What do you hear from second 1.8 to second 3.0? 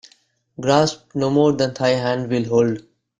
hand will hold.